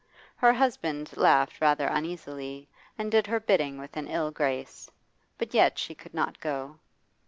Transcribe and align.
Her 0.37 0.51
husband 0.53 1.15
laughed 1.15 1.61
rather 1.61 1.85
uneasily, 1.85 2.67
and 2.97 3.11
did 3.11 3.27
her 3.27 3.39
bidding 3.39 3.77
with 3.77 3.95
an 3.95 4.07
ill 4.07 4.31
grace. 4.31 4.89
But 5.37 5.53
yet 5.53 5.77
she 5.77 5.93
could 5.93 6.15
not 6.15 6.39
go. 6.39 6.79